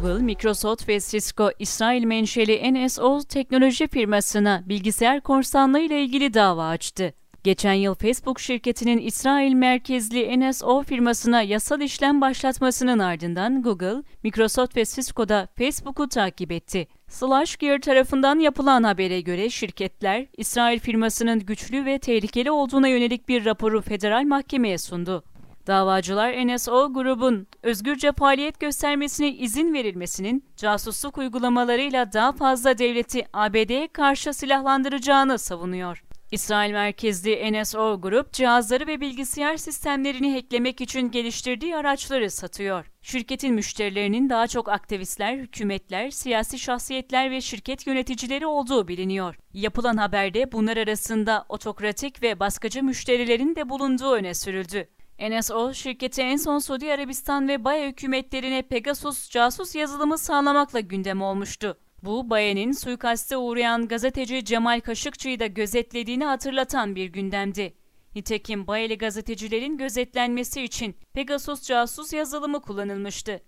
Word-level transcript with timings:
Google, 0.00 0.22
Microsoft 0.22 0.88
ve 0.88 1.00
Cisco, 1.00 1.50
İsrail 1.58 2.04
menşeli 2.04 2.74
NSO 2.74 3.20
teknoloji 3.28 3.88
firmasına 3.88 4.62
bilgisayar 4.66 5.20
korsanlığı 5.20 5.80
ile 5.80 6.02
ilgili 6.02 6.34
dava 6.34 6.68
açtı. 6.68 7.12
Geçen 7.44 7.72
yıl 7.72 7.94
Facebook 7.94 8.40
şirketinin 8.40 8.98
İsrail 8.98 9.52
merkezli 9.52 10.40
NSO 10.40 10.82
firmasına 10.82 11.42
yasal 11.42 11.80
işlem 11.80 12.20
başlatmasının 12.20 12.98
ardından 12.98 13.62
Google, 13.62 14.02
Microsoft 14.22 14.76
ve 14.76 14.84
Cisco 14.84 15.28
da 15.28 15.48
Facebook'u 15.58 16.08
takip 16.08 16.52
etti. 16.52 16.88
SlashGear 17.08 17.78
tarafından 17.78 18.38
yapılan 18.38 18.82
habere 18.82 19.20
göre 19.20 19.50
şirketler, 19.50 20.26
İsrail 20.36 20.78
firmasının 20.78 21.40
güçlü 21.40 21.84
ve 21.84 21.98
tehlikeli 21.98 22.50
olduğuna 22.50 22.88
yönelik 22.88 23.28
bir 23.28 23.44
raporu 23.44 23.82
federal 23.82 24.24
mahkemeye 24.24 24.78
sundu. 24.78 25.24
Davacılar 25.68 26.46
NSO 26.46 26.92
grubun 26.92 27.46
özgürce 27.62 28.12
faaliyet 28.12 28.60
göstermesine 28.60 29.32
izin 29.32 29.74
verilmesinin 29.74 30.44
casusluk 30.56 31.18
uygulamalarıyla 31.18 32.12
daha 32.12 32.32
fazla 32.32 32.78
devleti 32.78 33.26
ABD'ye 33.32 33.88
karşı 33.88 34.34
silahlandıracağını 34.34 35.38
savunuyor. 35.38 36.04
İsrail 36.32 36.72
merkezli 36.72 37.52
NSO 37.52 38.00
Grup 38.00 38.32
cihazları 38.32 38.86
ve 38.86 39.00
bilgisayar 39.00 39.56
sistemlerini 39.56 40.34
hacklemek 40.34 40.80
için 40.80 41.10
geliştirdiği 41.10 41.76
araçları 41.76 42.30
satıyor. 42.30 42.86
Şirketin 43.02 43.54
müşterilerinin 43.54 44.30
daha 44.30 44.46
çok 44.46 44.68
aktivistler, 44.68 45.36
hükümetler, 45.36 46.10
siyasi 46.10 46.58
şahsiyetler 46.58 47.30
ve 47.30 47.40
şirket 47.40 47.86
yöneticileri 47.86 48.46
olduğu 48.46 48.88
biliniyor. 48.88 49.36
Yapılan 49.52 49.96
haberde 49.96 50.52
bunlar 50.52 50.76
arasında 50.76 51.44
otokratik 51.48 52.22
ve 52.22 52.40
baskıcı 52.40 52.82
müşterilerin 52.82 53.56
de 53.56 53.68
bulunduğu 53.68 54.12
öne 54.12 54.34
sürüldü. 54.34 54.88
NSO 55.20 55.74
şirketi 55.74 56.22
en 56.22 56.36
son 56.36 56.58
Suudi 56.58 56.92
Arabistan 56.92 57.48
ve 57.48 57.64
Baya 57.64 57.88
hükümetlerine 57.88 58.62
Pegasus 58.62 59.30
casus 59.30 59.74
yazılımı 59.74 60.18
sağlamakla 60.18 60.80
gündem 60.80 61.22
olmuştu. 61.22 61.78
Bu 62.02 62.30
Baya'nın 62.30 62.72
suikaste 62.72 63.36
uğrayan 63.36 63.88
gazeteci 63.88 64.44
Cemal 64.44 64.80
Kaşıkçı'yı 64.80 65.40
da 65.40 65.46
gözetlediğini 65.46 66.24
hatırlatan 66.24 66.96
bir 66.96 67.06
gündemdi. 67.06 67.74
Nitekim 68.14 68.66
Bayeli 68.66 68.98
gazetecilerin 68.98 69.78
gözetlenmesi 69.78 70.62
için 70.62 70.96
Pegasus 71.12 71.62
casus 71.62 72.12
yazılımı 72.12 72.60
kullanılmıştı. 72.60 73.40